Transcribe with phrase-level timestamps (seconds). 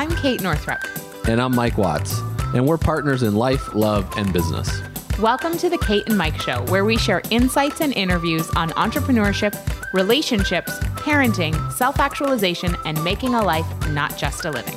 [0.00, 0.80] I'm Kate Northrup.
[1.28, 2.20] And I'm Mike Watts.
[2.54, 4.80] And we're partners in life, love, and business.
[5.18, 9.52] Welcome to the Kate and Mike Show, where we share insights and interviews on entrepreneurship,
[9.92, 14.74] relationships, parenting, self actualization, and making a life, not just a living.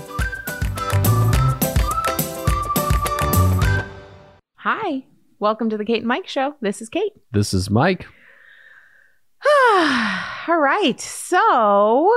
[4.57, 5.05] Hi,
[5.39, 6.55] welcome to the Kate and Mike Show.
[6.59, 7.13] This is Kate.
[7.31, 8.07] This is Mike.
[9.69, 10.99] All right.
[10.99, 12.13] So,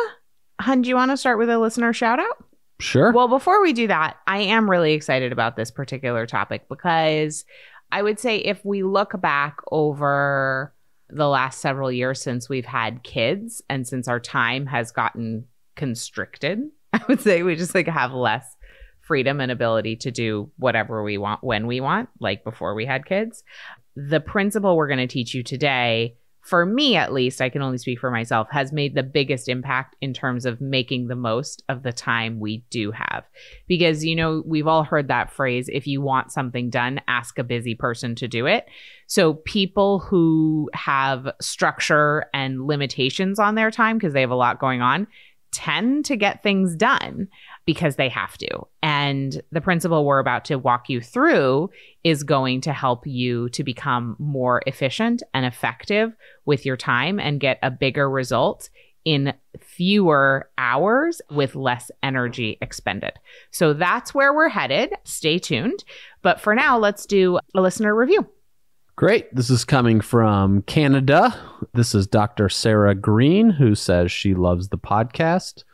[0.61, 2.46] hun, do you want to start with a listener shout out?
[2.79, 3.13] Sure.
[3.13, 7.45] Well, before we do that, I am really excited about this particular topic because
[7.91, 10.75] I would say if we look back over
[11.09, 16.61] the last several years since we've had kids and since our time has gotten constricted,
[16.93, 18.45] I would say we just like have less
[19.01, 23.07] freedom and ability to do whatever we want when we want, like before we had
[23.07, 23.43] kids.
[23.95, 27.79] The principle we're going to teach you today for me at least, I can only
[27.79, 31.83] speak for myself, has made the biggest impact in terms of making the most of
[31.83, 33.25] the time we do have.
[33.67, 37.45] Because, you know, we've all heard that phrase if you want something done, ask a
[37.45, 38.67] busy person to do it.
[39.09, 44.61] So people who have structure and limitations on their time because they have a lot
[44.61, 45.09] going on
[45.53, 47.29] tend to get things done
[47.67, 48.49] because they have to.
[48.83, 51.71] And the principle we're about to walk you through
[52.05, 57.41] is going to help you to become more efficient and effective with your time and
[57.41, 58.71] get a bigger result
[59.05, 63.13] in fewer hours with less energy expended.
[63.51, 64.95] So that's where we're headed.
[65.05, 65.85] Stay tuned.
[66.23, 68.29] But for now, let's do a listener review.
[68.97, 69.33] Great.
[69.35, 71.39] This is coming from Canada.
[71.75, 72.49] This is Dr.
[72.49, 75.65] Sarah Green, who says she loves the podcast.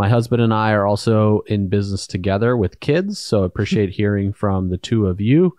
[0.00, 4.32] My husband and I are also in business together with kids, so I appreciate hearing
[4.32, 5.54] from the two of you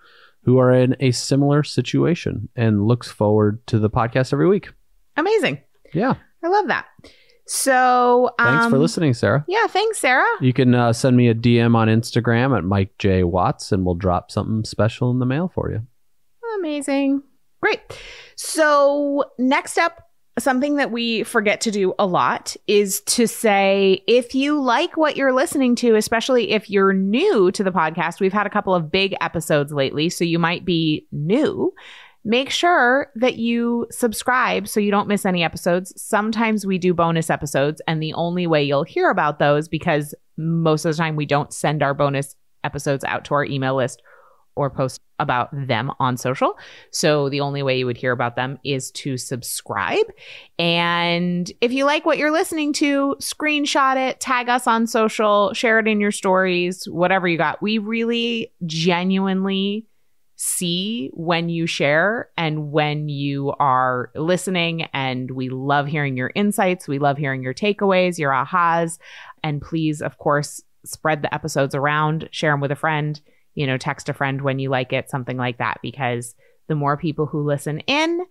[0.46, 4.70] who are in a similar situation and looks forward to the podcast every week.
[5.16, 5.60] Amazing.
[5.94, 6.16] Yeah.
[6.44, 6.88] I love that.
[7.46, 9.46] So, Thanks for um, listening, Sarah.
[9.48, 10.26] Yeah, thanks, Sarah.
[10.42, 13.94] You can uh, send me a DM on Instagram at Mike J Watts, and we'll
[13.94, 15.86] drop something special in the mail for you.
[16.58, 17.22] Amazing.
[17.62, 17.80] Great.
[18.36, 20.08] So, next up,
[20.42, 25.16] something that we forget to do a lot is to say if you like what
[25.16, 28.92] you're listening to, especially if you're new to the podcast, we've had a couple of
[28.92, 31.74] big episodes lately, so you might be new.
[32.24, 35.94] Make sure that you subscribe so you don't miss any episodes.
[36.00, 40.86] Sometimes we do bonus episodes, and the only way you'll hear about those, because most
[40.86, 44.04] of the time we don't send our bonus episodes out to our email list
[44.56, 46.58] or post about them on social.
[46.92, 50.06] So the only way you would hear about them is to subscribe.
[50.58, 55.80] And if you like what you're listening to, screenshot it, tag us on social, share
[55.80, 57.62] it in your stories, whatever you got.
[57.62, 59.88] We really genuinely
[60.38, 64.88] see when you share and when you are listening.
[64.92, 66.88] And we love hearing your insights.
[66.88, 68.98] We love hearing your takeaways, your ahas.
[69.44, 73.22] And please, of course, spread the episodes around, share them with a friend
[73.56, 76.36] you know, text a friend when you like it, something like that, because
[76.68, 78.22] the more people who listen in,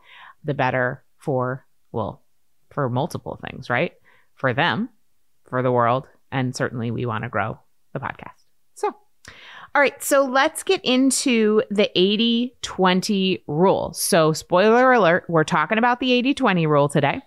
[0.44, 2.22] the better for, well,
[2.70, 3.92] for multiple things, right?
[4.34, 4.88] For them,
[5.48, 7.58] for the world, and certainly we want to grow
[7.92, 8.44] the podcast.
[8.74, 8.88] So,
[9.74, 13.92] all right, so let's get into the 80 20 rule.
[13.92, 17.20] So, spoiler alert, we're talking about the 80 20 rule today.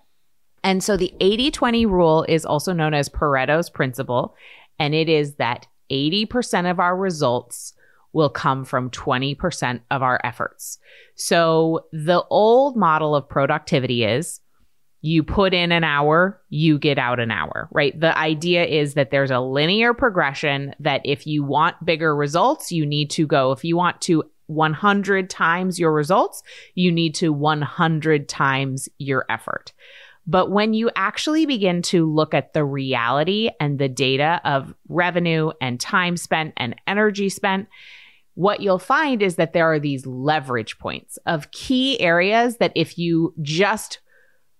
[0.64, 4.34] And so, the 80 20 rule is also known as Pareto's principle,
[4.78, 7.74] and it is that 80% of our results
[8.14, 10.78] will come from 20% of our efforts.
[11.16, 14.40] So the old model of productivity is
[15.02, 17.98] you put in an hour, you get out an hour, right?
[17.98, 22.86] The idea is that there's a linear progression that if you want bigger results, you
[22.86, 26.42] need to go, if you want to 100 times your results,
[26.74, 29.74] you need to 100 times your effort.
[30.26, 35.50] But when you actually begin to look at the reality and the data of revenue
[35.60, 37.68] and time spent and energy spent,
[38.34, 42.98] what you'll find is that there are these leverage points of key areas that if
[42.98, 44.00] you just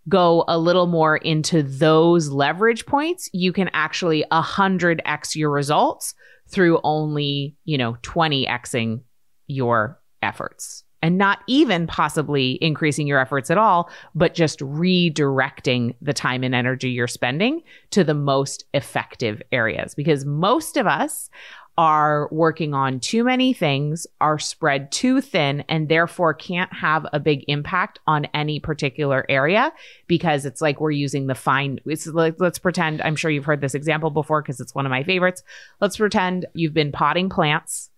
[0.09, 6.15] go a little more into those leverage points, you can actually 100x your results
[6.49, 9.01] through only, you know, 20xing
[9.47, 16.15] your efforts and not even possibly increasing your efforts at all, but just redirecting the
[16.15, 19.95] time and energy you're spending to the most effective areas.
[19.95, 21.29] Because most of us
[21.77, 27.19] are working on too many things, are spread too thin, and therefore can't have a
[27.19, 29.73] big impact on any particular area
[30.07, 31.81] because it's like we're using the fine.
[31.87, 34.91] It's like, let's pretend, I'm sure you've heard this example before because it's one of
[34.91, 35.43] my favorites.
[35.81, 37.91] Let's pretend you've been potting plants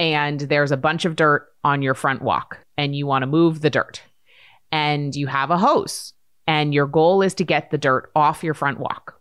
[0.00, 3.60] and there's a bunch of dirt on your front walk and you want to move
[3.60, 4.02] the dirt
[4.72, 6.12] and you have a hose
[6.48, 9.20] and your goal is to get the dirt off your front walk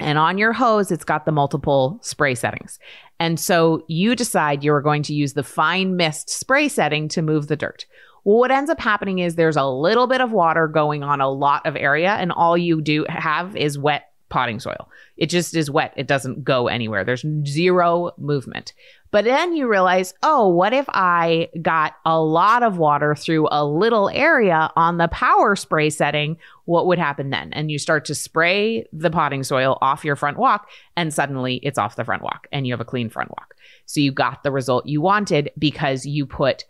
[0.00, 2.78] And on your hose, it's got the multiple spray settings.
[3.20, 7.46] And so you decide you're going to use the fine mist spray setting to move
[7.46, 7.84] the dirt.
[8.24, 11.30] Well, what ends up happening is there's a little bit of water going on a
[11.30, 14.88] lot of area, and all you do have is wet potting soil.
[15.16, 15.92] It just is wet.
[15.96, 17.04] It doesn't go anywhere.
[17.04, 18.72] There's zero movement.
[19.10, 23.64] But then you realize, oh, what if I got a lot of water through a
[23.64, 26.36] little area on the power spray setting?
[26.64, 27.52] What would happen then?
[27.52, 31.78] And you start to spray the potting soil off your front walk, and suddenly it's
[31.78, 33.56] off the front walk and you have a clean front walk.
[33.84, 36.64] So you got the result you wanted because you put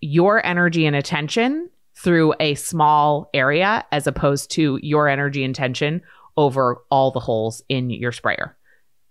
[0.00, 5.54] your energy and attention through a small area as opposed to your energy and
[6.36, 8.56] over all the holes in your sprayer.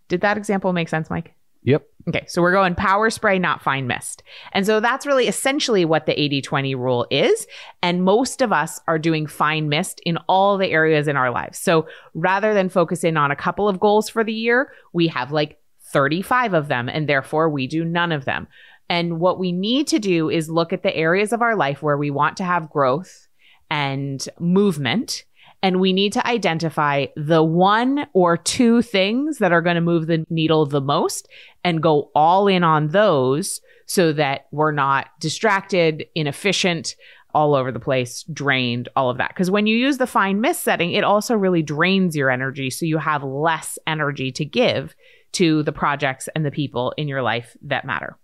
[0.08, 1.34] Did that example make sense, Mike?
[1.64, 1.86] Yep.
[2.10, 4.24] Okay, so we're going power spray, not fine mist.
[4.52, 7.48] And so that's really essentially what the 80 20 rule is.
[7.82, 11.58] And most of us are doing fine mist in all the areas in our lives.
[11.58, 15.32] So rather than focus in on a couple of goals for the year, we have
[15.32, 15.60] like
[15.94, 18.48] 35 of them, and therefore we do none of them.
[18.90, 21.98] And what we need to do is look at the areas of our life where
[21.98, 23.28] we want to have growth
[23.70, 25.24] and movement
[25.64, 30.08] and we need to identify the one or two things that are going to move
[30.08, 31.30] the needle the most
[31.64, 36.96] and go all in on those so that we're not distracted, inefficient,
[37.34, 39.30] all over the place, drained, all of that.
[39.30, 42.70] Because when you use the fine mist setting, it also really drains your energy.
[42.70, 44.94] So you have less energy to give
[45.34, 48.18] to the projects and the people in your life that matter.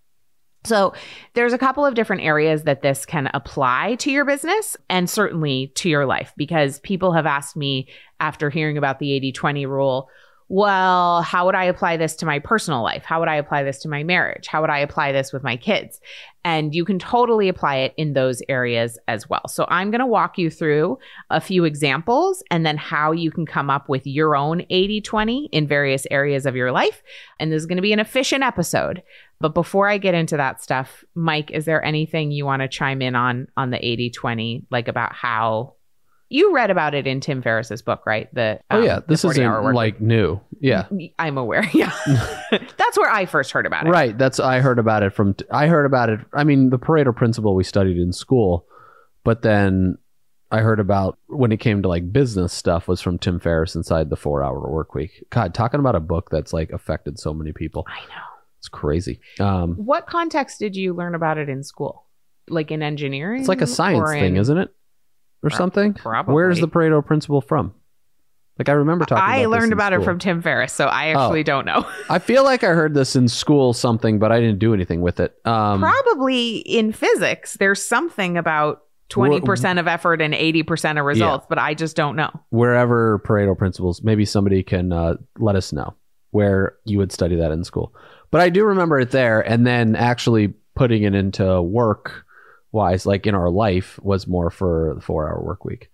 [0.66, 0.94] So
[1.34, 5.72] there's a couple of different areas that this can apply to your business and certainly
[5.76, 7.88] to your life because people have asked me
[8.20, 10.10] after hearing about the 80/20 rule,
[10.52, 13.04] well, how would I apply this to my personal life?
[13.04, 14.48] How would I apply this to my marriage?
[14.48, 16.02] How would I apply this with my kids?
[16.44, 19.48] And you can totally apply it in those areas as well.
[19.48, 20.98] So I'm going to walk you through
[21.30, 25.50] a few examples and then how you can come up with your own 80 20
[25.52, 27.04] in various areas of your life.
[27.40, 29.04] And this is going to be an efficient episode.
[29.40, 33.04] But before I get into that stuff, Mike, is there anything you want to chime
[33.04, 35.76] in on on the 80 20, like about how
[36.30, 38.34] you read about it in Tim Ferriss's book, right?
[38.34, 40.40] The oh yeah, um, this the 40 hour isn't like new.
[40.60, 40.88] Yeah.
[41.18, 41.64] I'm aware.
[41.74, 41.92] Yeah,
[42.52, 43.90] that's where I first heard about it.
[43.90, 44.18] right.
[44.18, 45.36] That's I heard about it from.
[45.52, 46.20] I heard about it.
[46.34, 48.66] I mean, the Pareto principle we studied in school,
[49.24, 49.98] but then
[50.52, 54.10] I heard about when it came to like business stuff was from Tim Ferriss inside
[54.10, 55.24] the Four Hour Work Week.
[55.30, 57.86] God, talking about a book that's like affected so many people.
[57.88, 58.24] I know.
[58.58, 59.20] It's crazy.
[59.40, 62.06] Um, What context did you learn about it in school?
[62.50, 63.40] Like in engineering?
[63.40, 64.74] it's like a science or thing, isn't it?
[65.44, 65.94] Or something.
[65.94, 66.34] probably.
[66.34, 67.74] Where's the Pareto principle from?
[68.58, 69.24] Like I remember talking.
[69.24, 71.44] I about learned about it from Tim Ferriss, so I actually Oh.
[71.44, 71.86] don't know.
[72.10, 75.22] I feel like I heard this in school something, but I didn't do anything with
[75.22, 75.34] it.
[75.46, 78.82] Um, Probably in physics, there's something about
[79.12, 82.32] 20% of effort and 80% of results, but I just don't know.
[82.50, 85.96] wherever Pareto principles, maybe somebody can uh, let us know
[86.32, 87.96] where you would study that in school.
[88.30, 92.26] But I do remember it there, and then actually putting it into work
[92.72, 95.90] wise, like in our life, was more for the four hour work week.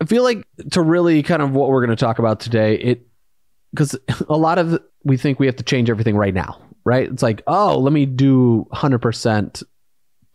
[0.00, 3.06] I feel like to really kind of what we're going to talk about today, it
[3.72, 3.96] because
[4.28, 7.10] a lot of we think we have to change everything right now, right?
[7.10, 9.62] It's like, oh, let me do 100%.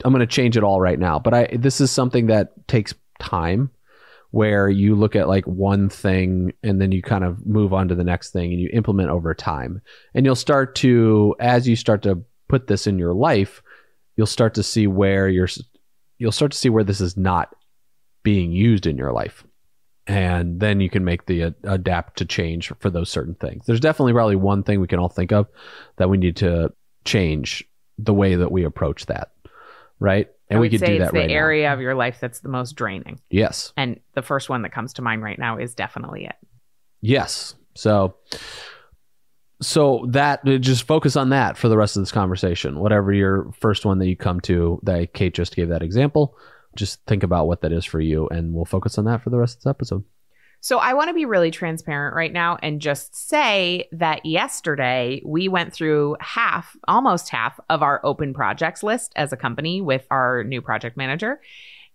[0.03, 1.19] I'm going to change it all right now.
[1.19, 3.71] But I this is something that takes time
[4.31, 7.95] where you look at like one thing and then you kind of move on to
[7.95, 9.81] the next thing and you implement over time.
[10.13, 13.63] And you'll start to as you start to put this in your life,
[14.17, 15.47] you'll start to see where you're
[16.17, 17.55] you'll start to see where this is not
[18.23, 19.45] being used in your life.
[20.07, 23.65] And then you can make the uh, adapt to change for those certain things.
[23.65, 25.47] There's definitely probably one thing we can all think of
[25.97, 26.73] that we need to
[27.05, 27.63] change
[27.97, 29.31] the way that we approach that.
[29.99, 30.29] Right?
[30.49, 31.35] And we could say do it's that the right now.
[31.35, 33.19] area of your life that's the most draining.
[33.29, 33.73] Yes.
[33.75, 36.35] And the first one that comes to mind right now is definitely it.
[37.01, 37.55] Yes.
[37.75, 38.15] So
[39.61, 42.79] so that uh, just focus on that for the rest of this conversation.
[42.79, 46.37] Whatever your first one that you come to that Kate just gave that example,
[46.75, 49.37] just think about what that is for you and we'll focus on that for the
[49.37, 50.03] rest of this episode.
[50.59, 55.47] So I want to be really transparent right now and just say that yesterday we
[55.47, 60.43] went through half, almost half of our open projects list as a company with our
[60.43, 61.39] new project manager.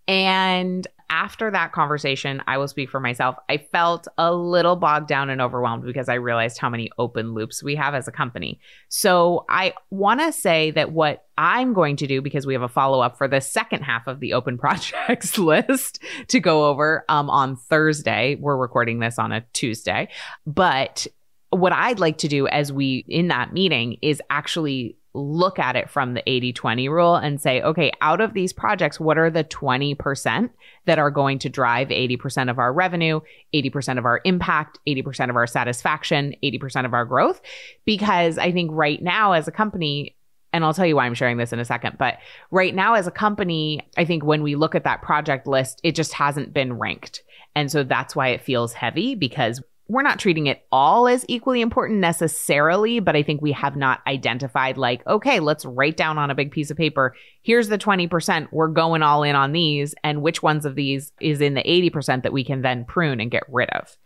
[0.06, 3.36] And after that conversation, I will speak for myself.
[3.46, 7.62] I felt a little bogged down and overwhelmed because I realized how many open loops
[7.62, 8.58] we have as a company.
[8.88, 12.68] So I want to say that what I'm going to do, because we have a
[12.68, 17.28] follow up for the second half of the open projects list to go over um,
[17.28, 18.36] on Thursday.
[18.40, 20.08] We're recording this on a Tuesday.
[20.46, 21.06] But
[21.50, 25.90] what I'd like to do as we in that meeting is actually look at it
[25.90, 29.44] from the 80 20 rule and say, okay, out of these projects, what are the
[29.44, 30.50] 20%
[30.86, 33.20] that are going to drive 80% of our revenue,
[33.54, 37.40] 80% of our impact, 80% of our satisfaction, 80% of our growth?
[37.84, 40.16] Because I think right now as a company,
[40.52, 42.18] and I'll tell you why I'm sharing this in a second, but
[42.50, 45.94] right now as a company, I think when we look at that project list, it
[45.94, 47.22] just hasn't been ranked.
[47.54, 49.62] And so that's why it feels heavy because
[49.92, 54.00] we're not treating it all as equally important necessarily, but I think we have not
[54.06, 58.48] identified, like, okay, let's write down on a big piece of paper, here's the 20%,
[58.52, 62.22] we're going all in on these, and which ones of these is in the 80%
[62.22, 63.98] that we can then prune and get rid of.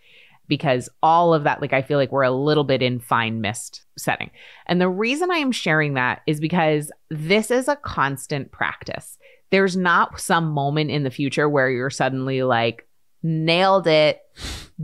[0.48, 3.84] Because all of that, like, I feel like we're a little bit in fine mist
[3.96, 4.32] setting.
[4.66, 9.18] And the reason I am sharing that is because this is a constant practice.
[9.50, 12.88] There's not some moment in the future where you're suddenly like,
[13.22, 14.20] nailed it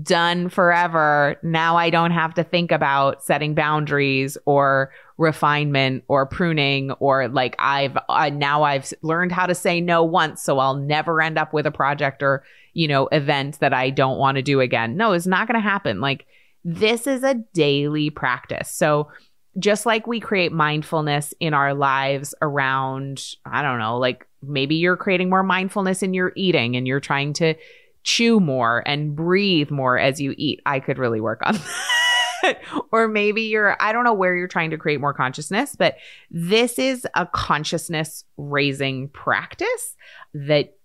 [0.01, 1.37] done forever.
[1.43, 7.55] Now I don't have to think about setting boundaries or refinement or pruning or like
[7.59, 11.53] I've uh, now I've learned how to say no once so I'll never end up
[11.53, 14.97] with a project or you know event that I don't want to do again.
[14.97, 16.01] No, it's not going to happen.
[16.01, 16.27] Like
[16.65, 18.71] this is a daily practice.
[18.71, 19.11] So
[19.59, 24.97] just like we create mindfulness in our lives around I don't know, like maybe you're
[24.97, 27.55] creating more mindfulness in your eating and you're trying to
[28.03, 30.61] chew more and breathe more as you eat.
[30.67, 31.55] I could really work on
[32.43, 32.59] that.
[32.91, 35.97] or maybe you're, I don't know where you're trying to create more consciousness, but
[36.31, 39.97] this is a consciousness raising practice
[40.35, 40.77] that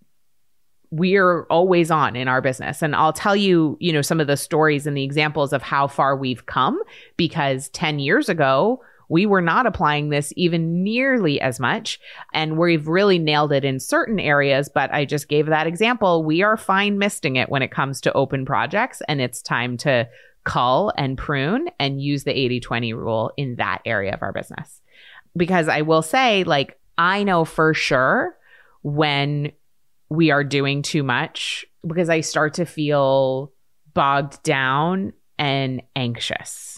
[0.90, 2.82] we're always on in our business.
[2.82, 5.86] And I'll tell you, you know, some of the stories and the examples of how
[5.86, 6.80] far we've come
[7.16, 11.98] because 10 years ago, we were not applying this even nearly as much.
[12.32, 14.68] And we've really nailed it in certain areas.
[14.68, 16.24] But I just gave that example.
[16.24, 19.02] We are fine misting it when it comes to open projects.
[19.08, 20.08] And it's time to
[20.44, 24.80] cull and prune and use the 80 20 rule in that area of our business.
[25.36, 28.36] Because I will say, like, I know for sure
[28.82, 29.52] when
[30.08, 33.52] we are doing too much because I start to feel
[33.94, 36.77] bogged down and anxious.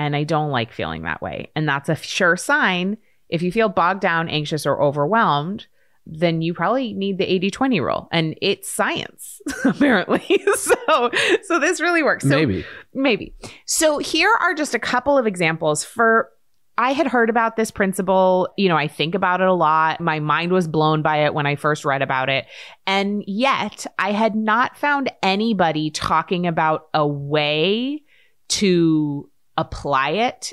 [0.00, 1.50] And I don't like feeling that way.
[1.54, 2.96] And that's a sure sign.
[3.28, 5.66] If you feel bogged down, anxious, or overwhelmed,
[6.06, 8.08] then you probably need the 80-20 rule.
[8.10, 10.24] And it's science, apparently.
[10.54, 11.10] so
[11.42, 12.24] so this really works.
[12.24, 12.64] So, maybe.
[12.94, 13.34] Maybe.
[13.66, 16.30] So here are just a couple of examples for
[16.78, 18.48] I had heard about this principle.
[18.56, 20.00] You know, I think about it a lot.
[20.00, 22.46] My mind was blown by it when I first read about it.
[22.86, 28.02] And yet, I had not found anybody talking about a way
[28.48, 29.29] to
[29.60, 30.52] apply it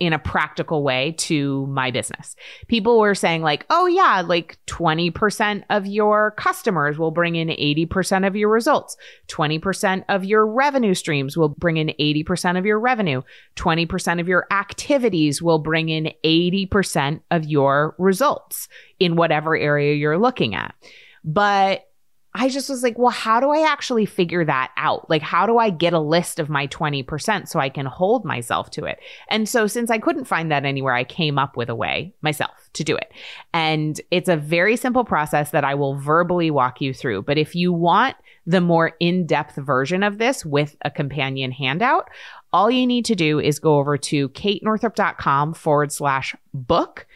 [0.00, 2.34] in a practical way to my business.
[2.68, 8.26] People were saying like, "Oh yeah, like 20% of your customers will bring in 80%
[8.26, 8.96] of your results.
[9.28, 13.20] 20% of your revenue streams will bring in 80% of your revenue.
[13.56, 18.68] 20% of your activities will bring in 80% of your results
[18.98, 20.74] in whatever area you're looking at."
[21.22, 21.84] But
[22.34, 25.10] I just was like, well, how do I actually figure that out?
[25.10, 28.70] Like, how do I get a list of my 20% so I can hold myself
[28.72, 29.00] to it?
[29.28, 32.70] And so, since I couldn't find that anywhere, I came up with a way myself
[32.74, 33.12] to do it.
[33.52, 37.22] And it's a very simple process that I will verbally walk you through.
[37.22, 42.08] But if you want the more in depth version of this with a companion handout,
[42.52, 47.06] all you need to do is go over to katenorthrup.com forward slash book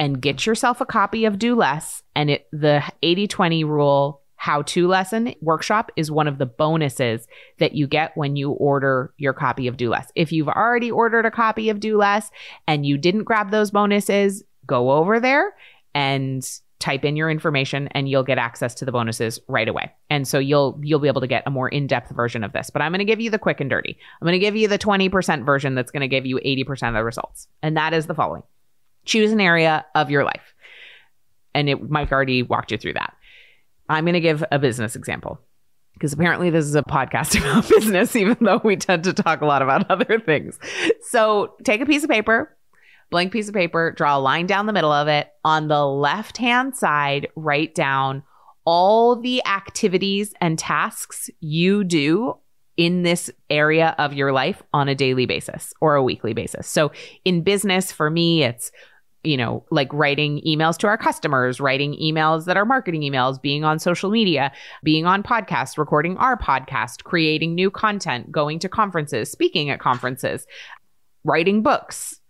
[0.00, 2.02] and get yourself a copy of Do Less.
[2.16, 7.26] And it, the 80 20 rule how to lesson workshop is one of the bonuses
[7.60, 10.12] that you get when you order your copy of Do Less.
[10.14, 12.30] If you've already ordered a copy of Do Less
[12.68, 15.54] and you didn't grab those bonuses, go over there
[15.94, 16.46] and
[16.78, 19.90] type in your information and you'll get access to the bonuses right away.
[20.10, 22.68] And so you'll you'll be able to get a more in-depth version of this.
[22.68, 23.96] But I'm going to give you the quick and dirty.
[24.20, 26.92] I'm going to give you the 20% version that's going to give you 80% of
[26.92, 27.48] the results.
[27.62, 28.42] And that is the following.
[29.06, 30.52] Choose an area of your life.
[31.54, 33.14] And it Mike already walked you through that.
[33.88, 35.40] I'm going to give a business example
[35.94, 39.46] because apparently this is a podcast about business, even though we tend to talk a
[39.46, 40.58] lot about other things.
[41.08, 42.56] So take a piece of paper,
[43.10, 45.28] blank piece of paper, draw a line down the middle of it.
[45.44, 48.22] On the left hand side, write down
[48.64, 52.38] all the activities and tasks you do
[52.76, 56.66] in this area of your life on a daily basis or a weekly basis.
[56.66, 56.90] So
[57.24, 58.72] in business, for me, it's
[59.24, 63.64] you know, like writing emails to our customers, writing emails that are marketing emails, being
[63.64, 64.52] on social media,
[64.82, 70.46] being on podcasts, recording our podcast, creating new content, going to conferences, speaking at conferences,
[71.24, 72.20] writing books,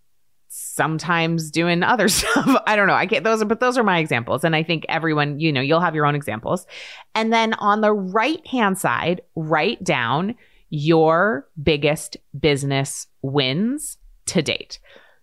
[0.49, 2.63] sometimes doing other stuff.
[2.67, 2.95] I don't know.
[2.95, 4.45] I get those, are but those are my examples.
[4.45, 6.67] And I think everyone, you know, you'll have your own examples.
[7.15, 10.37] And then on the right hand side, write down
[10.71, 14.79] your biggest business wins to date.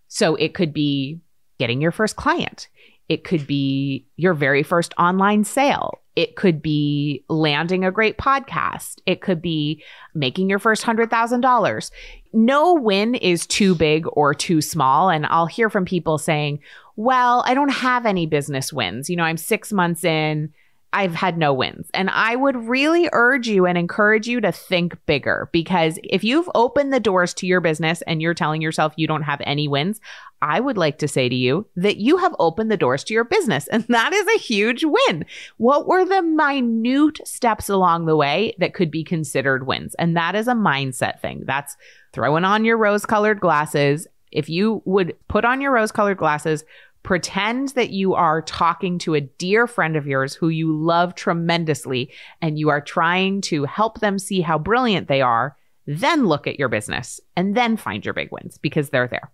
[0.08, 1.20] So it could be
[1.62, 2.68] getting your first client.
[3.08, 6.00] It could be your very first online sale.
[6.16, 8.96] It could be landing a great podcast.
[9.06, 9.80] It could be
[10.12, 11.90] making your first $100,000.
[12.32, 15.08] No win is too big or too small.
[15.08, 16.58] And I'll hear from people saying,
[16.96, 19.08] well, I don't have any business wins.
[19.08, 20.52] You know, I'm six months in.
[20.92, 21.88] I've had no wins.
[21.94, 26.50] And I would really urge you and encourage you to think bigger because if you've
[26.54, 30.00] opened the doors to your business and you're telling yourself you don't have any wins,
[30.42, 33.24] I would like to say to you that you have opened the doors to your
[33.24, 33.68] business.
[33.68, 35.24] And that is a huge win.
[35.56, 39.94] What were the minute steps along the way that could be considered wins?
[39.94, 41.44] And that is a mindset thing.
[41.46, 41.76] That's
[42.12, 44.06] throwing on your rose colored glasses.
[44.30, 46.64] If you would put on your rose colored glasses,
[47.02, 52.12] Pretend that you are talking to a dear friend of yours who you love tremendously
[52.40, 55.56] and you are trying to help them see how brilliant they are.
[55.86, 59.32] Then look at your business and then find your big wins because they're there.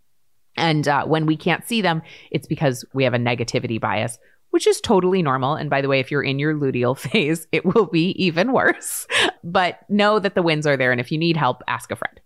[0.57, 4.19] And uh, when we can't see them, it's because we have a negativity bias,
[4.51, 5.55] which is totally normal.
[5.55, 9.07] And by the way, if you're in your luteal phase, it will be even worse.
[9.45, 10.91] But know that the wins are there.
[10.91, 12.21] And if you need help, ask a friend.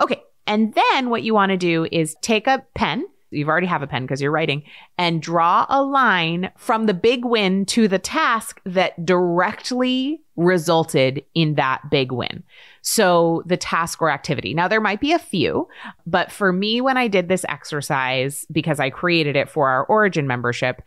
[0.00, 0.20] Okay.
[0.48, 3.86] And then what you want to do is take a pen you've already have a
[3.86, 4.62] pen because you're writing
[4.98, 11.54] and draw a line from the big win to the task that directly resulted in
[11.54, 12.42] that big win.
[12.82, 14.54] So the task or activity.
[14.54, 15.68] Now there might be a few,
[16.06, 20.26] but for me when I did this exercise because I created it for our origin
[20.26, 20.82] membership,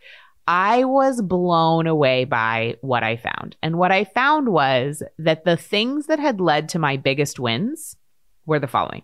[0.46, 3.56] I was blown away by what I found.
[3.62, 7.96] And what I found was that the things that had led to my biggest wins
[8.46, 9.02] were the following.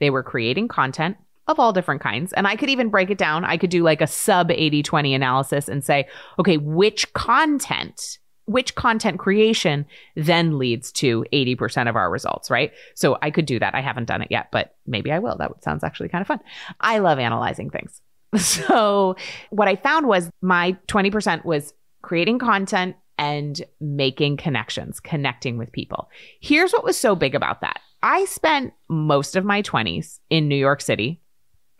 [0.00, 1.16] They were creating content
[1.48, 2.32] of all different kinds.
[2.32, 3.44] And I could even break it down.
[3.44, 6.06] I could do like a sub 80 20 analysis and say,
[6.38, 12.72] okay, which content, which content creation then leads to 80% of our results, right?
[12.94, 13.74] So I could do that.
[13.74, 15.36] I haven't done it yet, but maybe I will.
[15.36, 16.40] That sounds actually kind of fun.
[16.80, 18.00] I love analyzing things.
[18.38, 19.16] So
[19.50, 26.08] what I found was my 20% was creating content and making connections, connecting with people.
[26.40, 27.80] Here's what was so big about that.
[28.02, 31.21] I spent most of my 20s in New York City,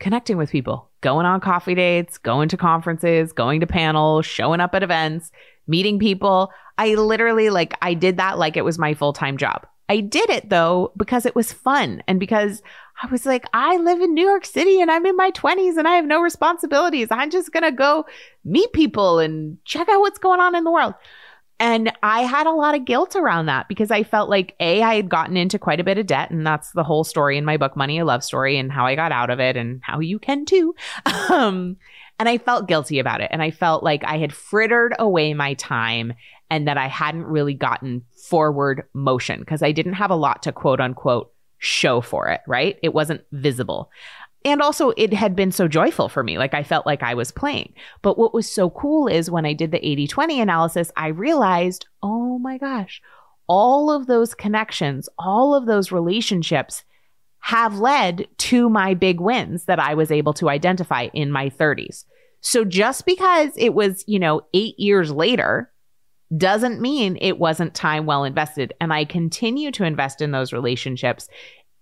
[0.03, 4.75] connecting with people, going on coffee dates, going to conferences, going to panels, showing up
[4.75, 5.31] at events,
[5.69, 6.51] meeting people.
[6.77, 9.65] I literally like I did that like it was my full-time job.
[9.89, 12.63] I did it though because it was fun and because
[13.01, 15.87] I was like, I live in New York City and I'm in my 20s and
[15.87, 17.09] I have no responsibilities.
[17.11, 18.05] I'm just going to go
[18.45, 20.95] meet people and check out what's going on in the world.
[21.63, 24.97] And I had a lot of guilt around that because I felt like A, I
[24.97, 26.33] had gotten into quite a bit of debt.
[26.33, 28.97] And that's the whole story in my book, Money, a Love Story, and how I
[28.97, 30.75] got out of it and how you can too.
[31.31, 31.77] Um,
[32.19, 33.29] and I felt guilty about it.
[33.33, 36.13] And I felt like I had frittered away my time
[36.51, 40.53] and that I hadn't really gotten forward motion because I didn't have a lot to
[40.53, 42.77] quote unquote show for it, right?
[42.83, 43.89] It wasn't visible.
[44.45, 46.39] And also, it had been so joyful for me.
[46.39, 47.75] Like, I felt like I was playing.
[48.03, 51.87] But what was so cool is when I did the 80 20 analysis, I realized,
[52.03, 53.01] oh my gosh,
[53.47, 56.85] all of those connections, all of those relationships
[57.41, 62.05] have led to my big wins that I was able to identify in my 30s.
[62.41, 65.73] So just because it was, you know, eight years later
[66.37, 68.73] doesn't mean it wasn't time well invested.
[68.81, 71.29] And I continue to invest in those relationships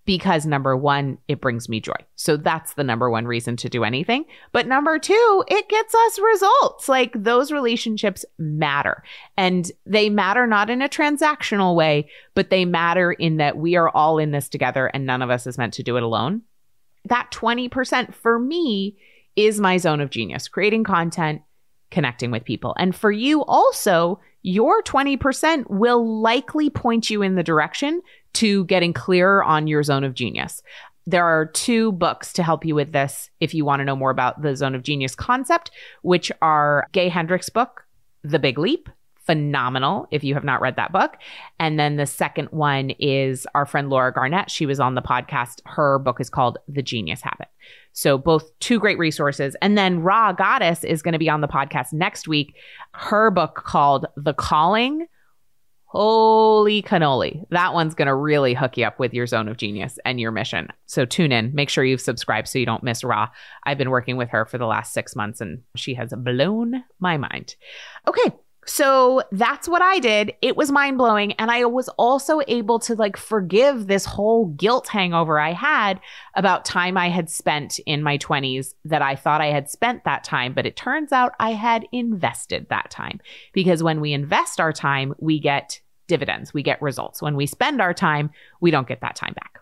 [0.06, 1.92] because number one, it brings me joy.
[2.16, 4.24] So that's the number one reason to do anything.
[4.52, 6.88] But number two, it gets us results.
[6.88, 9.02] Like those relationships matter
[9.36, 13.90] and they matter not in a transactional way, but they matter in that we are
[13.90, 16.42] all in this together and none of us is meant to do it alone.
[17.04, 18.96] That 20% for me
[19.36, 21.42] is my zone of genius, creating content,
[21.90, 22.74] connecting with people.
[22.78, 28.00] And for you also, your 20% will likely point you in the direction
[28.34, 30.62] to getting clearer on your zone of genius.
[31.06, 34.10] There are two books to help you with this if you want to know more
[34.10, 35.70] about the zone of genius concept,
[36.02, 37.84] which are Gay Hendricks' book,
[38.22, 38.88] The Big Leap.
[39.26, 41.16] Phenomenal if you have not read that book.
[41.60, 44.50] And then the second one is our friend Laura Garnett.
[44.50, 45.60] She was on the podcast.
[45.66, 47.46] Her book is called The Genius Habit.
[47.92, 49.54] So both two great resources.
[49.62, 52.56] And then Rha Goddess is going to be on the podcast next week.
[52.92, 55.06] Her book called The Calling
[55.92, 57.44] Holy cannoli.
[57.50, 60.30] That one's going to really hook you up with your zone of genius and your
[60.30, 60.68] mission.
[60.86, 61.52] So tune in.
[61.52, 63.28] Make sure you've subscribed so you don't miss Rha.
[63.64, 67.16] I've been working with her for the last six months and she has blown my
[67.16, 67.56] mind.
[68.06, 68.30] Okay.
[68.70, 70.32] So that's what I did.
[70.42, 71.32] It was mind blowing.
[71.32, 76.00] And I was also able to like forgive this whole guilt hangover I had
[76.36, 80.22] about time I had spent in my 20s that I thought I had spent that
[80.22, 80.52] time.
[80.52, 83.18] But it turns out I had invested that time
[83.52, 87.20] because when we invest our time, we get dividends, we get results.
[87.20, 88.30] When we spend our time,
[88.60, 89.58] we don't get that time back.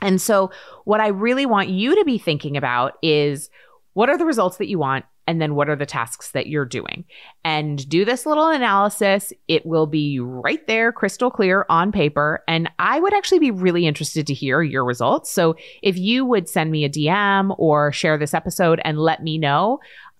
[0.00, 0.52] And so,
[0.84, 3.50] what I really want you to be thinking about is
[3.94, 5.06] what are the results that you want?
[5.26, 7.04] And then what are the tasks that you're doing
[7.44, 12.70] and do this little analysis it will be right there crystal clear on paper and
[12.78, 16.70] i would actually be really interested to hear your results so if you would send
[16.70, 19.78] me a dm or share this episode and let me know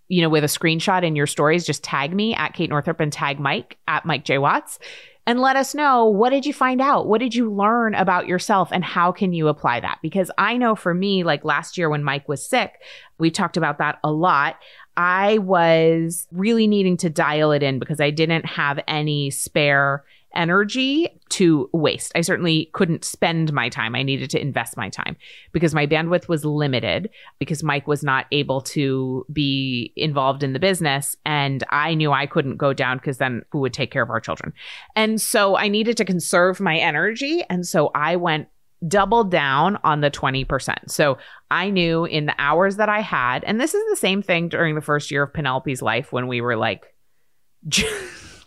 [0.08, 3.12] you know with a screenshot in your stories just tag me at kate northrup and
[3.12, 4.78] tag mike at mike j watts
[5.26, 7.06] and let us know what did you find out?
[7.06, 9.98] What did you learn about yourself and how can you apply that?
[10.02, 12.74] Because I know for me, like last year when Mike was sick,
[13.18, 14.56] we talked about that a lot.
[14.96, 20.04] I was really needing to dial it in because I didn't have any spare
[20.34, 22.12] energy to waste.
[22.14, 23.94] I certainly couldn't spend my time.
[23.94, 25.16] I needed to invest my time
[25.52, 30.58] because my bandwidth was limited because Mike was not able to be involved in the
[30.58, 31.16] business.
[31.24, 34.20] And I knew I couldn't go down because then who would take care of our
[34.20, 34.52] children?
[34.96, 37.44] And so I needed to conserve my energy.
[37.48, 38.48] And so I went
[38.86, 40.90] doubled down on the 20%.
[40.90, 41.18] So
[41.50, 44.74] I knew in the hours that I had, and this is the same thing during
[44.74, 46.94] the first year of Penelope's life when we were like,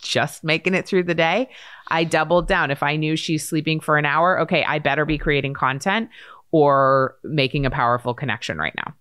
[0.01, 1.49] just making it through the day,
[1.89, 2.71] I doubled down.
[2.71, 6.09] If I knew she's sleeping for an hour, okay, I better be creating content
[6.51, 8.93] or making a powerful connection right now.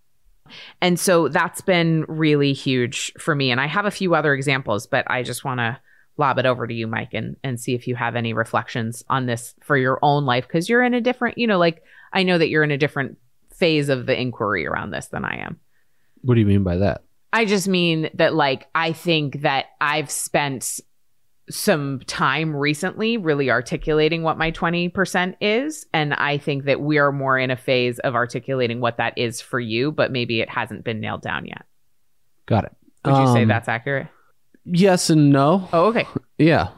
[0.80, 3.50] And so that's been really huge for me.
[3.50, 5.78] And I have a few other examples, but I just want to
[6.18, 9.26] lob it over to you, Mike, and, and see if you have any reflections on
[9.26, 10.48] this for your own life.
[10.48, 13.18] Cause you're in a different, you know, like I know that you're in a different
[13.54, 15.58] phase of the inquiry around this than I am.
[16.22, 17.02] What do you mean by that?
[17.32, 20.80] I just mean that, like, I think that I've spent
[21.50, 25.86] some time recently really articulating what my 20% is.
[25.92, 29.40] And I think that we are more in a phase of articulating what that is
[29.40, 31.62] for you, but maybe it hasn't been nailed down yet.
[32.46, 32.72] Got it.
[33.04, 34.08] Would you say um, that's accurate?
[34.66, 35.68] Yes and no.
[35.72, 36.06] Oh, okay.
[36.38, 36.68] Yeah.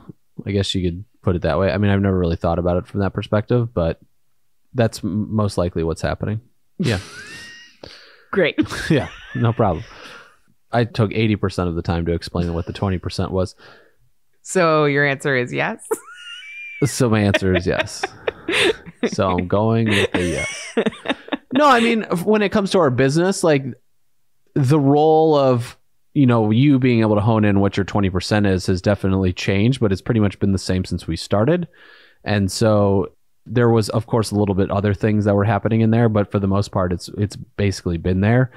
[0.47, 1.71] I guess you could put it that way.
[1.71, 3.99] I mean, I've never really thought about it from that perspective, but
[4.75, 6.41] that's most likely what's happening.
[6.79, 7.01] Yeah.
[8.31, 8.59] Great.
[8.91, 9.09] yeah.
[9.35, 9.85] No problem.
[10.71, 13.55] I took 80% of the time to explain what the 20% was.
[14.43, 15.87] So your answer is yes?
[16.85, 18.05] So my answer is yes.
[19.09, 20.75] so I'm going with a yes.
[21.53, 23.65] No, I mean, when it comes to our business, like
[24.55, 25.78] the role of,
[26.19, 29.79] you know, you being able to hone in what your 20% is has definitely changed,
[29.79, 31.69] but it's pretty much been the same since we started.
[32.25, 33.13] And so
[33.47, 36.33] there was of course a little bit other things that were happening in there, but
[36.33, 38.51] for the most part it's it's basically been there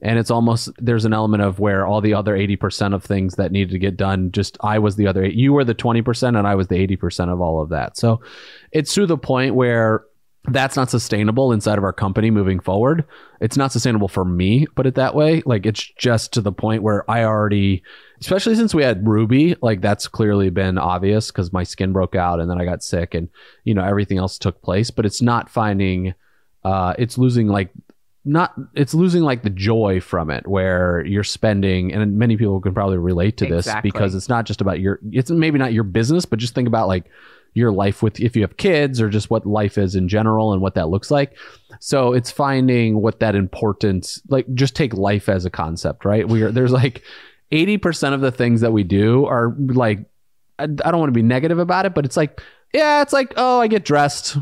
[0.00, 3.52] and it's almost there's an element of where all the other 80% of things that
[3.52, 6.54] needed to get done just i was the other you were the 20% and i
[6.54, 8.20] was the 80% of all of that so
[8.72, 10.04] it's to the point where
[10.50, 13.04] that's not sustainable inside of our company moving forward.
[13.40, 15.42] It's not sustainable for me put it that way.
[15.46, 17.82] Like it's just to the point where i already
[18.20, 22.40] especially since we had ruby like that's clearly been obvious because my skin broke out
[22.40, 23.28] and then i got sick and
[23.62, 24.90] you know everything else took place.
[24.90, 26.14] But it's not finding
[26.64, 27.70] uh, it's losing like
[28.24, 32.74] not it's losing like the joy from it where you're spending and many people can
[32.74, 33.90] probably relate to this exactly.
[33.90, 36.88] because it's not just about your it's maybe not your business but just think about
[36.88, 37.06] like
[37.54, 40.62] your life with if you have kids or just what life is in general and
[40.62, 41.36] what that looks like.
[41.80, 46.28] So it's finding what that importance like just take life as a concept right?
[46.28, 47.02] We are there's like
[47.52, 50.00] 80% of the things that we do are like
[50.58, 52.42] I, I don't want to be negative about it but it's like
[52.74, 54.36] yeah it's like oh i get dressed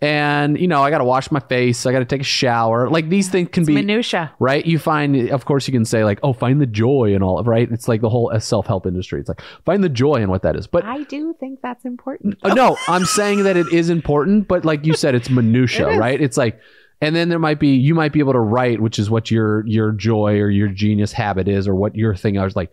[0.00, 1.86] and you know i gotta wash my face.
[1.86, 2.88] I gotta take a shower.
[2.90, 4.32] Like these things can it's be minutia.
[4.38, 4.64] Right?
[4.64, 7.70] You find of course you can say like oh find the joy and all right?
[7.70, 9.20] It's like the whole self-help industry.
[9.20, 10.66] It's like find the joy in what that is.
[10.66, 12.38] But i do think that's important.
[12.42, 15.96] Uh, no i'm saying that it is important but like you said it's minutia it
[15.96, 16.20] right?
[16.20, 16.60] It's like
[17.00, 19.66] and then there might be you might be able to write which is what your
[19.66, 22.70] your joy or your genius habit is or what your thing is like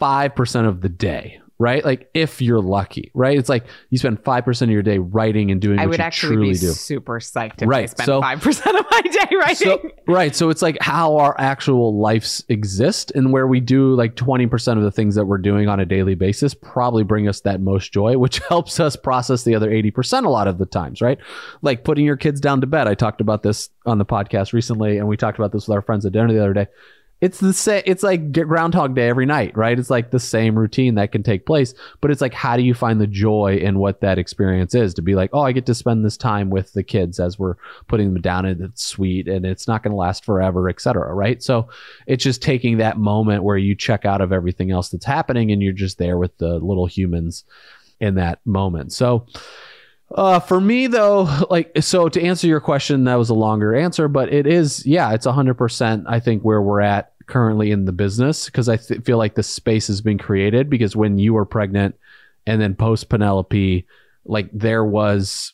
[0.00, 1.84] 5% of the day right?
[1.84, 3.36] Like if you're lucky, right?
[3.38, 5.78] It's like you spend five percent of your day writing and doing.
[5.78, 6.72] I would actually be do.
[6.72, 7.84] super psyched if right.
[7.84, 9.54] I spent five percent of my day writing.
[9.56, 10.34] So, right.
[10.34, 14.78] So it's like how our actual lives exist and where we do like twenty percent
[14.78, 17.92] of the things that we're doing on a daily basis probably bring us that most
[17.92, 21.18] joy, which helps us process the other eighty percent a lot of the times, right?
[21.62, 22.86] Like putting your kids down to bed.
[22.86, 25.82] I talked about this on the podcast recently, and we talked about this with our
[25.82, 26.66] friends at dinner the other day
[27.20, 29.78] it's the same it's like groundhog day every night right?
[29.78, 32.74] It's like the same routine that can take place but it's like how do you
[32.74, 34.94] find the joy in what that experience is?
[34.94, 37.56] To be like oh i get to spend this time with the kids as we're
[37.86, 41.42] putting them down and it's sweet and it's not going to last forever etc right?
[41.42, 41.68] So
[42.06, 45.62] it's just taking that moment where you check out of everything else that's happening and
[45.62, 47.44] you're just there with the little humans
[48.00, 48.92] in that moment.
[48.92, 49.26] So
[50.10, 54.08] uh, for me though, like so to answer your question, that was a longer answer,
[54.08, 56.04] but it is yeah, it's hundred percent.
[56.08, 59.42] I think where we're at currently in the business because I th- feel like the
[59.42, 61.96] space has been created because when you were pregnant
[62.46, 63.86] and then post Penelope,
[64.24, 65.52] like there was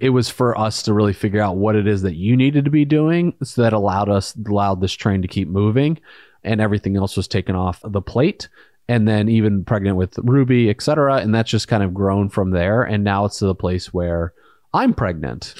[0.00, 2.70] it was for us to really figure out what it is that you needed to
[2.70, 5.98] be doing so that allowed us allowed this train to keep moving
[6.44, 8.48] and everything else was taken off the plate.
[8.88, 11.16] And then even pregnant with Ruby, et cetera.
[11.16, 12.82] And that's just kind of grown from there.
[12.82, 14.32] And now it's to the place where
[14.72, 15.54] I'm pregnant.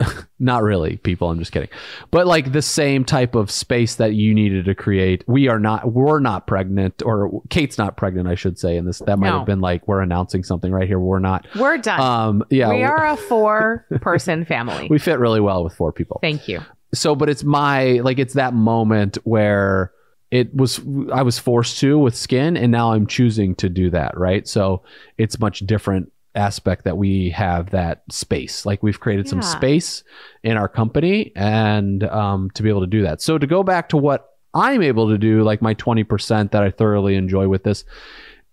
[0.40, 1.30] not really, people.
[1.30, 1.68] I'm just kidding.
[2.10, 5.22] But like the same type of space that you needed to create.
[5.28, 8.76] We are not, we're not pregnant, or Kate's not pregnant, I should say.
[8.76, 9.38] And this, that might No.
[9.38, 10.98] have been like, we're announcing something right here.
[10.98, 11.46] We're not.
[11.54, 12.00] We're done.
[12.00, 12.70] Um, yeah.
[12.70, 14.88] we are a four person family.
[14.90, 16.18] we fit really well with four people.
[16.22, 16.60] Thank you.
[16.94, 19.92] so but it's my like it's that moment where
[20.32, 20.80] it was
[21.12, 24.48] i was forced to with skin and now i'm choosing to do that right?
[24.48, 24.82] So
[25.18, 28.64] it's much different aspect that we have that space.
[28.64, 30.02] Like we've created some space
[30.42, 33.20] in our company and um, to be able to do that.
[33.20, 36.70] So to go back to what i'm able to do like my 20% that i
[36.70, 37.84] thoroughly enjoy with this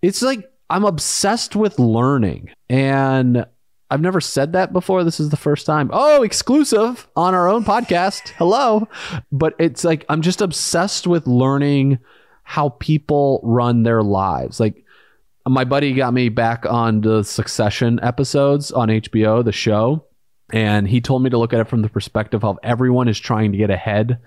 [0.00, 2.50] it's like i'm obsessed with learning.
[2.70, 3.44] And
[3.90, 5.02] I've never said that before.
[5.02, 5.90] This is the first time.
[5.92, 8.28] Oh, exclusive on our own podcast.
[8.30, 8.88] Hello.
[9.32, 11.98] But it's like I'm just obsessed with learning
[12.44, 14.60] how people run their lives.
[14.60, 14.84] Like
[15.46, 20.04] my buddy got me back on the Succession episodes on HBO, the show,
[20.52, 23.52] and he told me to look at it from the perspective of everyone is trying
[23.52, 24.18] to get ahead.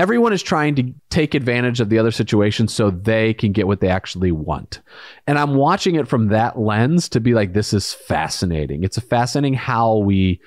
[0.00, 3.80] Everyone is trying to take advantage of the other situation so they can get what
[3.80, 4.80] they actually want.
[5.26, 8.82] And I'm watching it from that lens to be like, this is fascinating.
[8.82, 10.40] It's a fascinating how we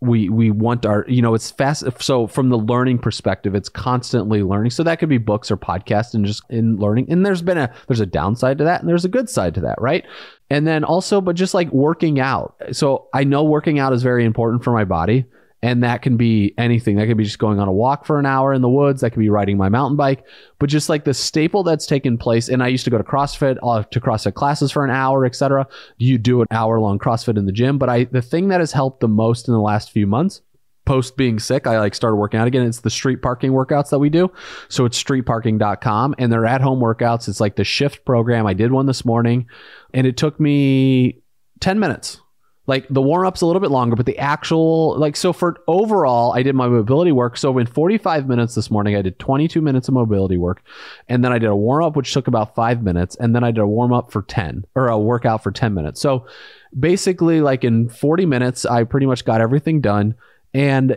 [0.00, 4.42] we we want our you know it's fast so from the learning perspective it's constantly
[4.42, 4.70] learning.
[4.70, 7.12] So that could be books or podcasts and just in learning.
[7.12, 9.60] And there's been a there's a downside to that and there's a good side to
[9.60, 10.06] that right?
[10.48, 12.56] And then also but just like working out.
[12.72, 15.26] So i know working out is very important for my body
[15.62, 16.96] and that can be anything.
[16.96, 19.00] That could be just going on a walk for an hour in the woods.
[19.00, 20.24] That could be riding my mountain bike.
[20.58, 23.58] But just like the staple that's taken place and i used to go to crossfit
[23.62, 25.66] uh, to crossfit classes for an hour etc
[25.98, 27.78] you do an hour long crossfit in the gym.
[27.78, 30.42] But i the thing that has helped the most in the last few months
[30.84, 34.00] post being sick i like started working out again it's the street parking workouts that
[34.00, 34.32] we do.
[34.68, 37.28] So it's streetparking.com and they're at home workouts.
[37.28, 38.46] It's like the shift program.
[38.46, 39.46] I did one this morning
[39.94, 41.22] and it took me
[41.60, 42.20] 10 minutes
[42.66, 46.32] like the warm up's a little bit longer, but the actual like so for overall,
[46.32, 47.36] I did my mobility work.
[47.36, 50.62] So in 45 minutes this morning, I did 22 minutes of mobility work,
[51.08, 53.50] and then I did a warm up which took about five minutes, and then I
[53.50, 56.00] did a warm up for 10 or a workout for 10 minutes.
[56.00, 56.26] So
[56.78, 60.14] basically, like in 40 minutes, I pretty much got everything done,
[60.54, 60.96] and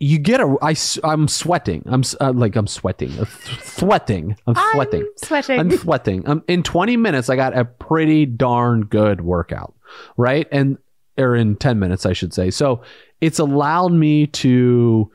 [0.00, 1.84] you get a I I'm sweating.
[1.86, 3.24] I'm uh, like I'm sweating, uh,
[3.62, 4.36] sweating.
[4.46, 5.00] I'm sweating.
[5.00, 5.58] I'm sweating.
[5.58, 6.28] I'm sweating.
[6.28, 9.74] Um, in 20 minutes, I got a pretty darn good workout,
[10.16, 10.46] right?
[10.52, 10.76] And
[11.18, 12.50] or in 10 minutes, I should say.
[12.50, 12.82] So
[13.20, 15.10] it's allowed me to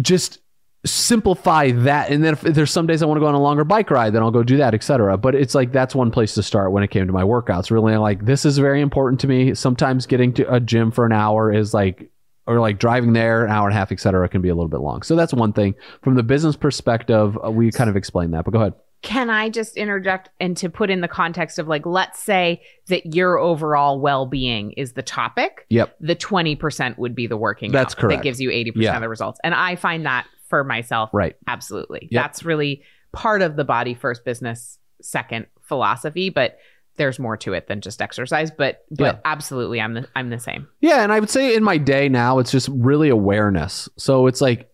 [0.00, 0.38] just
[0.86, 2.10] simplify that.
[2.10, 4.12] And then if there's some days I want to go on a longer bike ride,
[4.12, 5.16] then I'll go do that, etc.
[5.16, 7.70] But it's like that's one place to start when it came to my workouts.
[7.70, 9.54] Really, like this is very important to me.
[9.54, 12.10] Sometimes getting to a gym for an hour is like
[12.46, 14.68] or like driving there an hour and a half, et cetera, can be a little
[14.68, 15.02] bit long.
[15.02, 15.74] So that's one thing.
[16.02, 18.74] From the business perspective, uh, we kind of explained that, but go ahead.
[19.04, 23.14] Can I just interject and to put in the context of like, let's say that
[23.14, 25.66] your overall well being is the topic.
[25.68, 25.94] Yep.
[26.00, 28.18] The 20% would be the working That's out correct.
[28.18, 28.94] That gives you 80% Yeah.
[28.96, 29.38] of the results.
[29.44, 31.36] And I find that for myself, Right.
[31.46, 32.08] absolutely.
[32.10, 32.22] Yep.
[32.22, 36.30] That's really part of the body first, business second philosophy.
[36.30, 36.56] But
[36.96, 38.50] there's more to it than just exercise.
[38.50, 39.18] But but Yeah.
[39.24, 40.66] absolutely, I'm the I'm the same.
[40.80, 43.88] Yeah, and I would say in my day now, it's just really awareness.
[43.98, 44.70] So it's like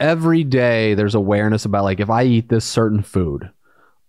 [0.00, 3.48] every day there's awareness about like if I eat this certain food,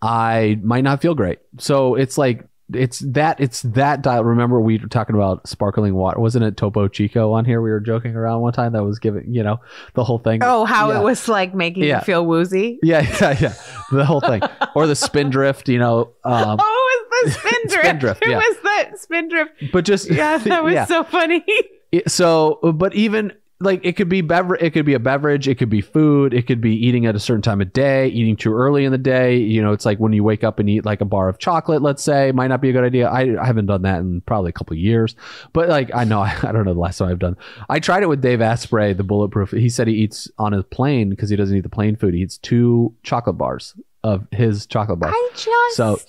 [0.03, 1.39] I might not feel great.
[1.59, 4.23] So it's like it's that it's that dial.
[4.23, 6.57] Remember we were talking about sparkling water, wasn't it?
[6.57, 7.61] Topo Chico on here.
[7.61, 9.59] We were joking around one time that was giving you know
[9.93, 10.39] the whole thing.
[10.43, 10.99] Oh, how Yeah.
[10.99, 11.99] it was like making Yeah.
[11.99, 12.79] you feel woozy.
[12.81, 13.53] Yeah, yeah, yeah.
[13.91, 14.41] The whole thing,
[14.75, 15.69] or the spindrift.
[15.69, 17.83] You know, um, oh, it was the spindrift.
[17.85, 18.57] Spindrift, it was
[18.91, 19.51] the spindrift.
[19.71, 20.85] but just Yeah, that was yeah.
[20.85, 21.43] so funny.
[21.91, 25.55] It- so but even like it could be bever- it could be a beverage it
[25.55, 28.53] could be food it could be eating at a certain time of day eating too
[28.53, 29.37] early in the day.
[29.37, 31.81] You know it's like when you wake up and eat like a bar of chocolate
[31.81, 33.09] let's say might not be a good idea.
[33.09, 35.15] I, I haven't done that in probably a couple of years.
[35.53, 37.37] But like i know i don't know the last time i've done.
[37.69, 39.51] I tried it with dave asprey the bulletproof.
[39.51, 42.13] He said he eats on his plane because he doesn't eat the plane food.
[42.13, 45.09] He eats two chocolate bars of his chocolate bar.
[45.09, 45.99] I just So,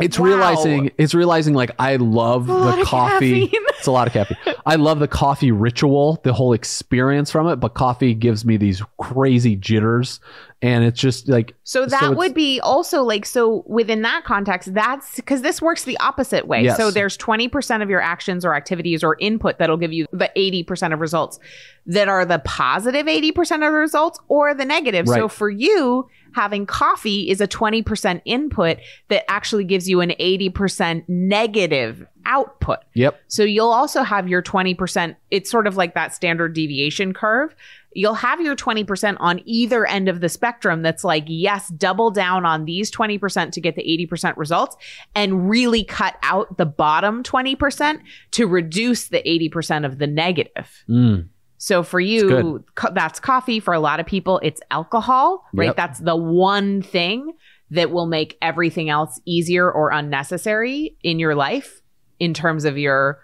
[0.00, 0.26] it's Wow.
[0.26, 3.48] realizing it's realizing like i love the coffee.
[3.52, 4.36] it's a lot of caffeine.
[4.66, 8.82] I love the coffee ritual the whole experience from it but coffee gives me these
[8.98, 10.20] crazy jitters
[10.60, 14.74] and it's just like So that it's- would be also like so within that context,
[14.74, 16.64] that's because this works the opposite way.
[16.64, 16.76] Yes.
[16.76, 20.92] So there's 20% of your actions or activities or input that'll give you the 80%
[20.92, 21.38] of results
[21.86, 25.06] that are the positive 80% of the results or the negative.
[25.08, 31.04] So for you, having coffee is a 20% input that actually gives you an 80%
[31.08, 32.78] negative output.
[32.94, 33.20] Yep.
[33.26, 35.16] So you'll also have your 20%.
[35.30, 37.56] It's sort of like that standard deviation curve.
[37.94, 42.44] You'll have your 20% on either end of the spectrum that's like, yes, double down
[42.44, 44.76] on these 20% to get the 80% results
[45.16, 48.00] and really cut out the bottom 20%
[48.32, 50.84] to reduce the 80% of the negative.
[50.88, 51.28] Mm.
[51.56, 53.58] So for you, co- that's coffee.
[53.58, 55.66] For a lot of people, it's alcohol, right?
[55.66, 55.76] Yep.
[55.76, 57.32] That's the one thing
[57.70, 61.82] that will make everything else easier or unnecessary in your life
[62.20, 63.18] in terms of your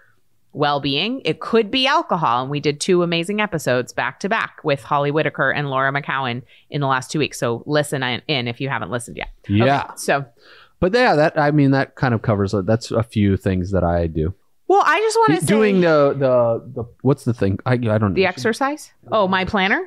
[0.53, 1.21] well being.
[1.25, 2.41] It could be alcohol.
[2.43, 6.43] And we did two amazing episodes back to back with Holly Whitaker and Laura McKowen
[6.69, 7.37] in the last two weeks.
[7.37, 9.29] So listen in if you haven't listened yet.
[9.45, 9.93] Okay, Yeah.
[9.95, 10.25] so,
[10.79, 12.65] But yeah, that I mean that kind of covers it.
[12.65, 14.33] That's a few things that I do.
[14.67, 17.59] well, I just want to say Doing the the the what's the thing?
[17.65, 18.13] I I don't know.
[18.13, 18.91] the exercise.
[19.11, 19.81] Oh, my planner?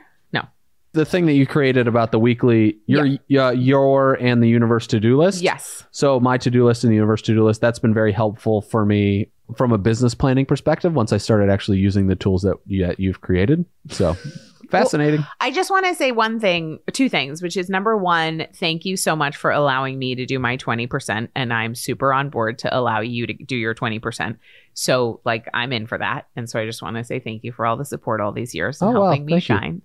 [0.94, 3.46] The thing that you created about the weekly your yeah.
[3.48, 5.42] Uh, your and the universe to do list.
[5.42, 5.85] Yes.
[5.90, 8.62] So my to do list and the universe to do list that's been very helpful
[8.62, 10.94] for me from a business planning perspective.
[10.94, 14.16] Once I started actually using the tools that you, you've created, so
[14.70, 15.24] fascinating.
[15.40, 18.96] I just want to say one thing, two things, which is number one, thank you
[18.96, 21.29] so much for allowing me to do my 20%.
[21.35, 24.37] And I'm super on board to allow you to do your 20%.
[24.74, 26.29] So, like, I'm in for that.
[26.37, 28.55] And so I just want to say thank you for all the support all these
[28.55, 29.07] years and Oh, wow.
[29.07, 29.83] helping me Thank you.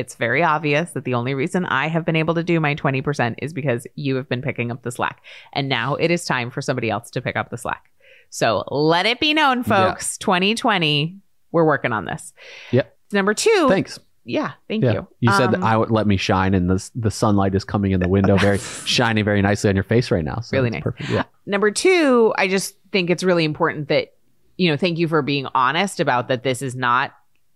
[0.00, 3.34] It's very obvious that the only reason I have been able to do my 20%
[3.42, 5.22] is because you have been picking up the slack.
[5.52, 7.90] And now it is time for somebody else to pick up the slack.
[8.30, 9.90] So let it be known, Yeah.
[9.92, 11.18] folks, 2020,
[11.52, 12.32] we're working on this.
[12.70, 12.96] Yep.
[13.12, 13.98] Number two, Thanks.
[14.24, 14.92] yeah, thank yeah.
[14.92, 15.08] you.
[15.20, 17.90] You said that Um, I would let me shine, and the the sunlight is coming
[17.92, 20.40] in the window, very shining very nicely on your face right now.
[20.40, 20.82] So Really nice.
[20.82, 21.10] Perfect.
[21.10, 21.24] Yeah.
[21.46, 24.14] number two, I just think it's really important that,
[24.56, 27.12] you know, thank you for being honest about that this is not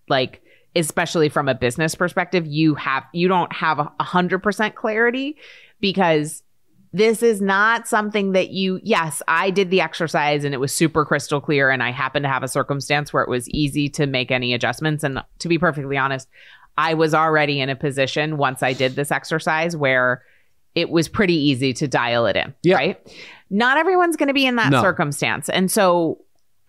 [0.09, 0.43] like,
[0.77, 5.37] especially from a business perspective, you have, you don't have a hundred percent clarity
[5.81, 6.43] because
[6.93, 11.05] this is not something that you, yes, I did the exercise and it was super
[11.05, 11.71] crystal clear.
[11.71, 15.03] And I happened to have a circumstance where it was easy to make any adjustments.
[15.03, 16.29] And to be perfectly honest,
[16.79, 20.23] I was already in a position once I did this exercise where
[20.77, 22.55] it was pretty easy to dial it in.
[22.63, 22.77] Yeah.
[22.77, 23.17] Right.
[23.51, 24.81] Not everyone's going to be in that No.
[24.81, 25.49] circumstance.
[25.49, 26.19] And so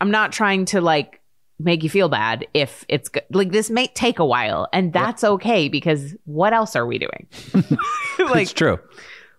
[0.02, 1.22] I'm not trying to like
[1.60, 3.24] make you feel bad if it's good.
[3.32, 7.28] Like this may take a while and that's okay because what else are we doing?
[8.20, 8.80] like it's true.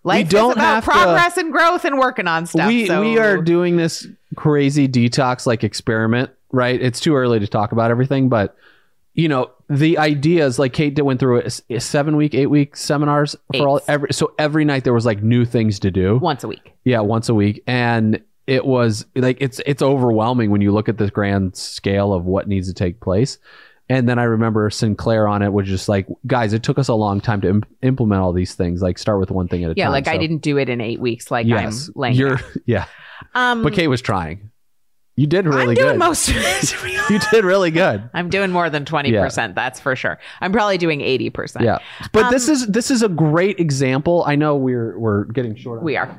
[0.03, 2.67] life don't is about have to- progress and growth and working on stuff.
[2.67, 6.81] we so we are doing this crazy detox like experiment, right?
[6.81, 8.55] It's too early to talk about everything, but
[9.13, 12.75] you know the ideas like Kate did went through a, a seven week, eight week
[12.75, 16.17] seminars for all every so every night there was like new things to do.
[16.17, 16.73] once a week.
[16.83, 20.97] Yeah, once a week, and it was like it's it's overwhelming when you look at
[20.97, 23.37] this grand scale of what needs to take place.
[23.89, 26.93] And then I remember Sinclair on it was just like, guys, it took us a
[26.93, 28.81] long time to imp- implement all these things.
[28.81, 29.89] Like, start with one thing at a Yeah, time.
[29.91, 31.31] Yeah, like I didn't do it in eight weeks.
[31.31, 32.15] Like Yes, I'm laying.
[32.15, 32.85] you're yeah,
[33.33, 34.51] Um, but Kate was trying.
[35.15, 35.99] You did really I'm doing good.
[35.99, 36.67] most of it.
[36.67, 37.09] to be honest.
[37.09, 38.09] you did really good.
[38.13, 40.19] I'm doing more than 20%, that's for sure.
[40.41, 41.61] I'm probably doing 80%.
[41.63, 41.79] Yeah,
[42.11, 44.23] but this Um, is this is a great example.
[44.27, 45.79] I know we're we're getting short.
[45.79, 46.09] on We are.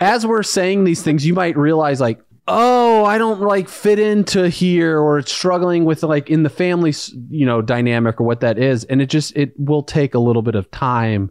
[0.00, 4.48] As we're saying these things, you might realize like, oh, I don't like fit into
[4.48, 6.92] here, or it's struggling with like in the family,
[7.30, 10.42] you know, dynamic or what that is, and it just it will take a little
[10.42, 11.30] bit of time.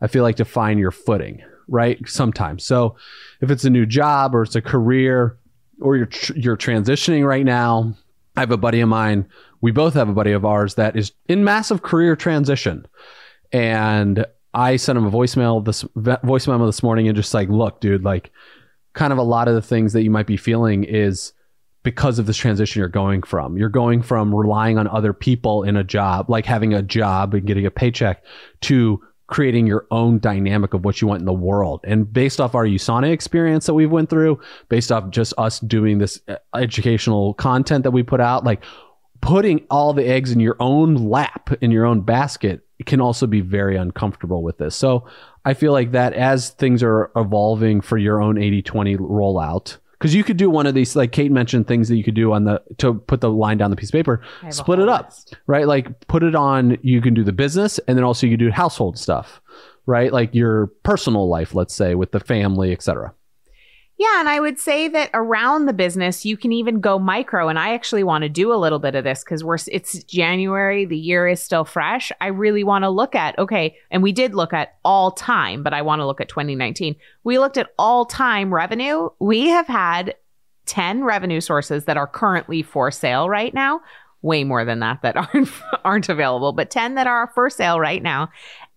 [0.00, 1.98] I feel like to find your footing, right?
[2.08, 2.64] Sometimes.
[2.64, 2.96] So
[3.40, 5.36] if it's a new job or it's a career
[5.80, 7.94] or you're tr- you're transitioning right now,
[8.36, 9.26] I have a buddy of mine.
[9.60, 12.86] We both have a buddy of ours that is in massive career transition,
[13.52, 17.80] and I sent him a voicemail this voice memo this morning and just like, look,
[17.80, 18.30] dude, like,
[18.94, 21.32] kind of a lot of the things that you might be feeling is
[21.82, 23.56] because of this transition you're going from.
[23.56, 27.46] You're going from relying on other people in a job, like having a job and
[27.46, 28.24] getting a paycheck,
[28.62, 31.80] to creating your own dynamic of what you want in the world.
[31.84, 35.98] And based off our USANA experience that we've went through, based off just us doing
[35.98, 38.64] this uh, educational content that we put out, like
[39.20, 43.40] putting all the eggs in your own lap in your own basket can also be
[43.40, 44.76] very uncomfortable with this.
[44.76, 45.06] So
[45.44, 50.22] I feel like that as things are evolving for your own 80-20 rollout, because you
[50.22, 52.62] could do one of these, like Kate mentioned, things that you could do on the
[52.78, 55.06] to put the line down the piece of paper, I have a split it up,
[55.06, 55.36] list.
[55.48, 55.66] right?
[55.66, 56.78] Like put it on.
[56.82, 59.40] You can do the business, and then also you do household stuff,
[59.86, 60.12] right?
[60.12, 63.12] Like your personal life, let's say, with the family, etc.
[63.98, 67.48] Yeah, and I would say that around the business, you can even go micro.
[67.48, 70.84] And I actually want to do a little bit of this because we're it's January,
[70.84, 72.12] the year is still fresh.
[72.20, 75.74] I really want to look at okay, and we did look at all time, but
[75.74, 76.94] I want to look at 2019.
[77.24, 79.08] We looked at all time revenue.
[79.18, 80.14] We have had
[80.66, 83.80] 10 revenue sources that are currently for sale right now.
[84.22, 85.50] Way more than that that aren't
[85.84, 88.30] aren't available, but 10 that are for sale right now.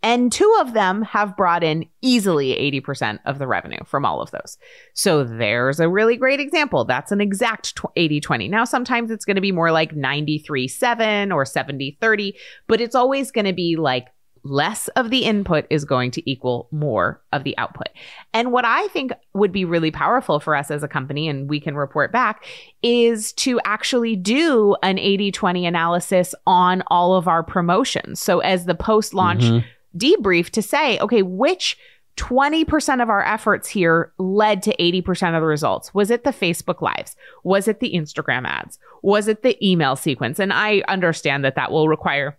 [0.03, 4.31] And two of them have brought in easily 80% of the revenue from all of
[4.31, 4.57] those.
[4.93, 6.85] So there's a really great example.
[6.85, 8.47] That's an exact 80 20.
[8.47, 12.35] Now, sometimes it's going to be more like 93 7 or 70 30,
[12.67, 14.07] but it's always going to be like
[14.43, 17.89] less of the input is going to equal more of the output.
[18.33, 21.59] And what I think would be really powerful for us as a company, and we
[21.59, 22.43] can report back,
[22.81, 28.19] is to actually do an 80 20 analysis on all of our promotions.
[28.19, 31.77] So as the post launch, mm-hmm debrief to say, okay, which
[32.17, 35.93] 20% of our efforts here led to 80% of the results.
[35.93, 37.15] Was it the Facebook lives?
[37.43, 38.79] Was it the Instagram ads?
[39.01, 40.37] Was it the email sequence?
[40.39, 42.37] And I understand that that will require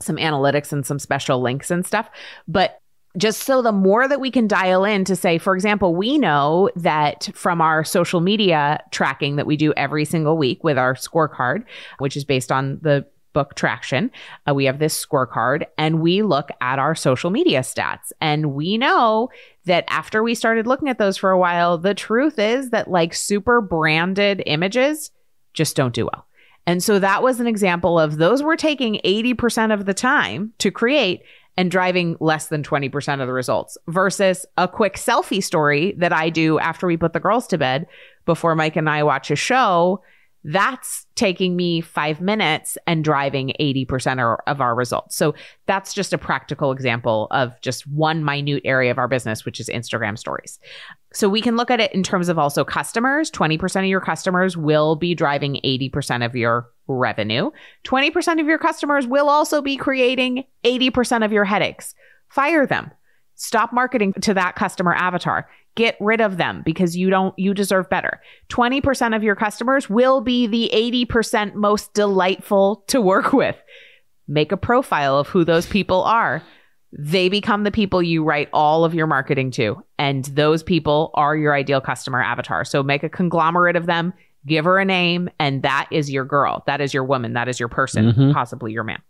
[0.00, 2.08] some analytics and some special links and stuff,
[2.48, 2.80] but
[3.16, 6.70] just so the more that we can dial in to say, for example, we know
[6.76, 11.64] that from our social media tracking that we do every single week with our scorecard,
[11.98, 14.10] which is based on the book traction.
[14.48, 18.12] Uh, we have this scorecard and we look at our social media stats.
[18.20, 19.28] And we know
[19.64, 23.14] that after we started looking at those for a while, the truth is that like
[23.14, 25.10] super branded images
[25.52, 26.26] just don't do well.
[26.66, 30.70] And so that was an example of those were taking 80% of the time to
[30.70, 31.22] create
[31.56, 36.30] and driving less than 20% of the results versus a quick selfie story that I
[36.30, 37.86] do after we put the girls to bed
[38.24, 40.02] before Mike and I watch a show
[40.44, 45.14] that's taking me five minutes and driving 80% of our results.
[45.14, 45.34] So
[45.66, 49.68] that's just a practical example of just one minute area of our business, which is
[49.68, 50.58] Instagram stories.
[51.12, 53.30] So we can look at it in terms of also customers.
[53.30, 57.50] 20% of your customers will be driving 80% of your revenue.
[57.84, 61.94] 20% of your customers will also be creating 80% of your headaches.
[62.28, 62.90] Fire them.
[63.40, 65.48] Stop marketing to that customer avatar.
[65.74, 68.20] Get rid of them because you don't, you deserve better.
[68.50, 70.70] 20% of your customers will be the
[71.10, 73.56] 80% most delightful to work with.
[74.28, 76.42] Make a profile of who those people are.
[76.92, 79.82] They become the people you write all of your marketing to.
[79.98, 82.66] And those people are your ideal customer avatar.
[82.66, 84.12] So make a conglomerate of them,
[84.46, 86.62] give her a name, and that is your girl.
[86.66, 87.32] That is your woman.
[87.32, 88.32] That is your person, mm-hmm.
[88.32, 89.00] possibly your man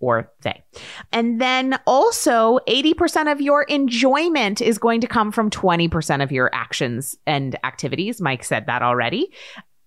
[0.00, 0.64] or they.
[1.12, 6.50] And then also 80% of your enjoyment is going to come from 20% of your
[6.54, 8.20] actions and activities.
[8.20, 9.32] Mike said that already.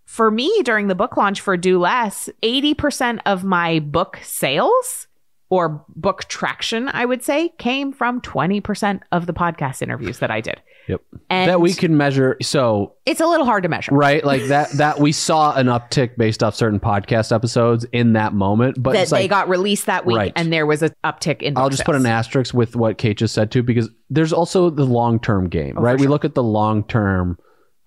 [0.06, 5.08] For me, during the book launch for Do Less, 80% of my book sales
[5.50, 10.42] or book traction, I would say, came from 20% of the podcast interviews that I
[10.42, 10.62] did.
[10.88, 11.02] Yep.
[11.30, 12.38] And that we can measure.
[12.42, 13.94] So it's a little hard to measure.
[13.94, 14.24] Right.
[14.24, 18.82] Like that, that we saw an uptick based off certain podcast episodes in that moment,
[18.82, 20.34] but that they like, got released that week right.
[20.36, 21.58] and there was an uptick in.
[21.58, 21.86] I'll just sales.
[21.86, 25.48] put an asterisk with what Kate just said too, because there's also the long term
[25.48, 26.00] game, oh, right?
[26.00, 26.06] Sure.
[26.06, 27.38] We look at the long term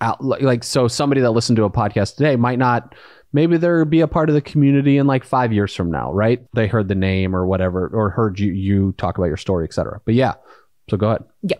[0.00, 2.94] out, like, so somebody that listened to a podcast today might not
[3.32, 6.44] maybe they'll be a part of the community in like five years from now, right?
[6.54, 10.00] They heard the name or whatever, or heard you you talk about your story, etc.
[10.04, 10.34] But yeah,
[10.90, 11.24] so go ahead.
[11.42, 11.58] Yeah,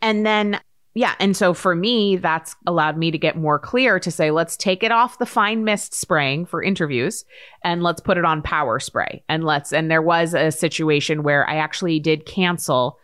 [0.00, 0.60] and then
[0.94, 4.58] yeah, and so for me, that's allowed me to get more clear to say, let's
[4.58, 7.24] take it off the fine mist spraying for interviews
[7.64, 9.24] and let's put it on power spray.
[9.26, 12.98] And let's, and there was a situation where I actually did cancel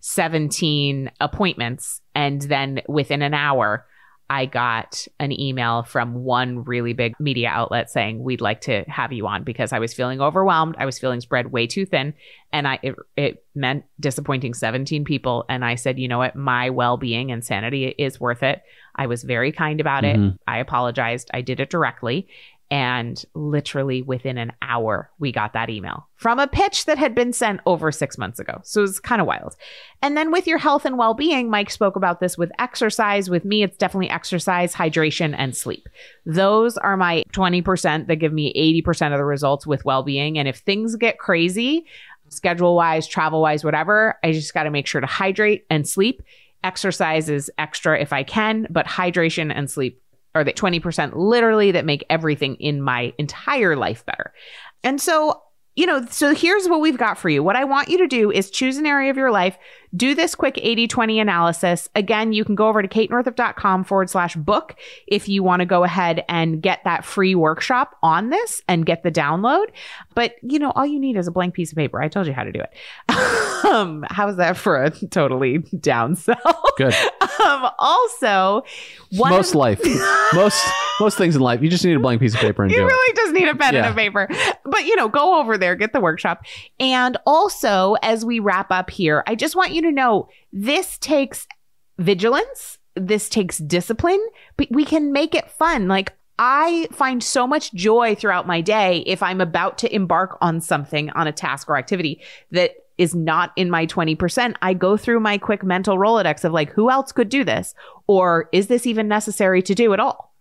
[0.00, 2.00] 17 appointments.
[2.14, 3.86] And then within an hour,
[4.30, 9.12] I got an email from one really big media outlet saying we'd like to have
[9.12, 10.76] you on because I was feeling overwhelmed.
[10.78, 12.14] I was feeling spread way too thin,
[12.52, 15.44] and I it, it meant disappointing 17 people.
[15.48, 18.62] And I said, you know what, my well being and sanity is worth it.
[18.96, 20.26] I was very kind about mm-hmm.
[20.26, 20.40] it.
[20.46, 21.30] I apologized.
[21.34, 22.28] I did it directly,
[22.70, 27.32] and literally within an hour, we got that email from a pitch that had been
[27.32, 28.60] sent over six months ago.
[28.64, 29.54] So it was kind of wild.
[30.02, 33.28] And then with your health and well being, Mike spoke about this with exercise.
[33.28, 35.88] With me, it's definitely exercise, hydration, and sleep.
[36.24, 40.38] Those are my 20% that give me 80% of the results with well being.
[40.38, 41.84] And if things get crazy,
[42.28, 46.22] schedule wise, travel wise, whatever, I just got to make sure to hydrate and sleep.
[46.62, 50.00] Exercise is extra if I can, but hydration and sleep
[50.34, 54.32] or the 20% literally that make everything in my entire life better.
[54.82, 55.43] And so
[55.76, 57.42] you know, so here's what we've got for you.
[57.42, 59.58] What I want you to do is choose an area of your life,
[59.96, 61.88] do this quick 80 20 analysis.
[61.94, 65.84] Again, you can go over to katenorthrup.com forward slash book if you want to go
[65.84, 69.66] ahead and get that free workshop on this and get the download.
[70.14, 72.00] But, you know, all you need is a blank piece of paper.
[72.00, 73.64] I told you how to do it.
[73.64, 76.62] um, how's that for a totally down sell?
[76.76, 76.94] Good.
[77.44, 78.62] um, also,
[79.12, 79.80] most life,
[80.34, 80.64] most
[81.00, 82.84] most things in life, you just need a blank piece of paper and you do
[82.84, 83.16] really it.
[83.16, 83.86] just need a pen yeah.
[83.86, 84.28] and a paper.
[84.64, 86.44] But you know, go over there, get the workshop,
[86.78, 91.46] and also as we wrap up here, I just want you to know this takes
[91.98, 92.78] vigilance.
[92.96, 94.24] This takes discipline,
[94.56, 95.88] but we can make it fun.
[95.88, 100.60] Like I find so much joy throughout my day if I'm about to embark on
[100.60, 105.20] something, on a task or activity that is not in my 20%, I go through
[105.20, 107.74] my quick mental Rolodex of like, who else could do this?
[108.06, 110.33] Or is this even necessary to do at all?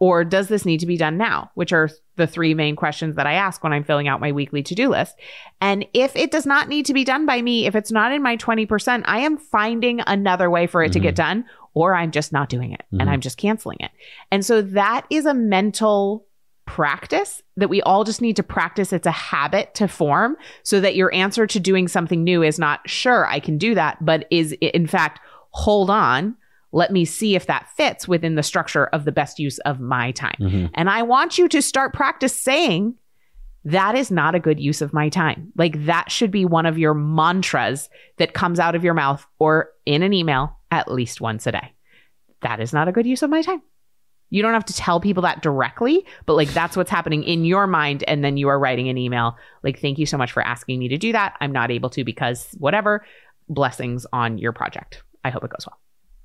[0.00, 1.50] Or does this need to be done now?
[1.54, 4.62] Which are the three main questions that I ask when I'm filling out my weekly
[4.64, 5.16] to do list.
[5.60, 8.22] And if it does not need to be done by me, if it's not in
[8.22, 10.92] my 20%, I am finding another way for it mm-hmm.
[10.92, 11.40] to get mm-hmm.
[11.40, 11.44] done,
[11.74, 13.00] or I'm just not doing it mm-hmm.
[13.00, 13.90] and I'm just canceling it.
[14.30, 16.26] And so that is a mental
[16.66, 18.92] practice that we all just need to practice.
[18.92, 22.88] It's a habit to form so that your answer to doing something new is not,
[22.88, 25.20] sure, I can do that, but is in fact,
[25.50, 26.36] hold on
[26.72, 30.12] let me see if that fits within the structure of the best use of my
[30.12, 30.36] time.
[30.38, 30.66] Mm-hmm.
[30.74, 32.94] And I want you to start practice saying,
[33.64, 35.52] that is not a good use of my time.
[35.56, 39.70] Like that should be one of your mantras that comes out of your mouth or
[39.84, 41.72] in an email at least once a day.
[42.42, 43.62] That is not a good use of my time.
[44.30, 47.66] You don't have to tell people that directly, but like that's what's happening in your
[47.66, 48.04] mind.
[48.06, 50.88] And then you are writing an email like, thank you so much for asking me
[50.88, 51.34] to do that.
[51.40, 53.04] I'm not able to because whatever.
[53.48, 55.02] Blessings on your project.
[55.24, 55.78] I hope it goes well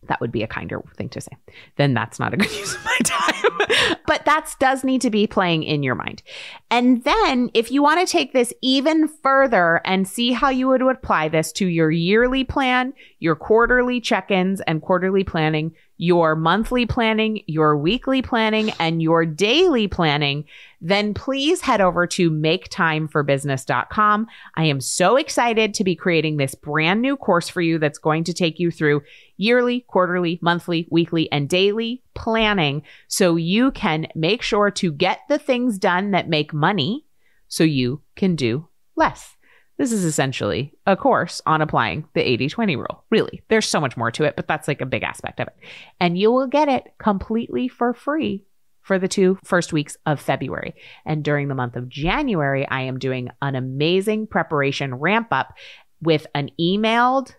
[0.08, 1.32] that would be a kinder thing to say.
[1.78, 3.98] Then that's not a good use of my time.
[4.06, 6.24] but that does need to be playing in your mind.
[6.70, 10.82] And then if you want to take this even further and see how you would
[10.82, 15.74] apply this to your yearly plan, your quarterly check-ins and quarterly planning,
[16.04, 20.44] your monthly planning, your weekly planning, and your daily planning,
[20.82, 24.28] then please head over to maketimeforbusiness.com.
[24.56, 28.26] I am so excited to be creating this brand new course for you that's going
[28.26, 29.02] to take you through
[29.38, 35.40] yearly, quarterly, monthly, weekly, and daily planning so you can make sure to get the
[35.40, 37.06] things done that make money
[37.48, 39.38] so you can do less.
[39.78, 43.04] This is essentially a course on applying the 80 20 rule.
[43.10, 45.56] Really, there's so much more to it, but that's like a big aspect of it.
[46.00, 48.46] And you will get it completely for free
[48.82, 50.76] for the two first weeks of February.
[51.06, 55.56] And during the month of January, I am doing an amazing preparation ramp up
[56.02, 57.34] with an emailed,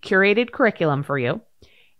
[0.00, 1.40] curated curriculum for you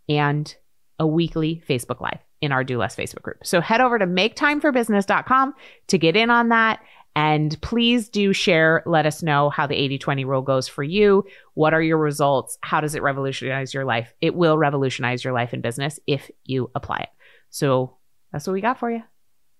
[0.09, 0.55] and
[0.99, 3.45] a weekly Facebook Live in our Do Less Facebook group.
[3.45, 5.55] So head over to maketimeforbusiness.com
[5.89, 6.81] to get in on that.
[7.17, 11.25] And please do share, let us know how the 80 20 rule goes for you.
[11.55, 12.59] What are your results?
[12.61, 14.13] How does it revolutionize your life?
[14.21, 17.09] It will revolutionize your life and business if you apply it.
[17.49, 17.97] So
[18.33, 19.03] that's what we got for you.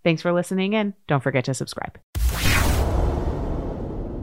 [0.05, 0.93] Thanks for listening in.
[1.09, 1.99] Don't forget to subscribe.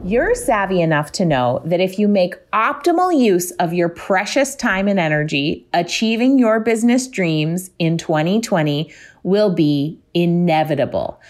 [0.04, 4.86] You're savvy enough to know that if you make optimal use of your precious time
[4.86, 8.92] and energy, achieving your business dreams in 2020
[9.24, 11.20] will be inevitable.